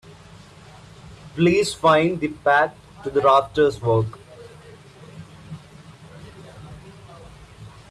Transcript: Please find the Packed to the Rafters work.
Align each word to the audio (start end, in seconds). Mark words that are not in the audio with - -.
Please 1.35 1.75
find 1.75 2.19
the 2.19 2.29
Packed 2.29 2.75
to 3.03 3.11
the 3.11 3.21
Rafters 3.21 3.79
work. 3.79 4.17